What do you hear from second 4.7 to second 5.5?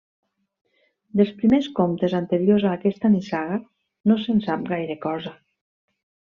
gaire cosa.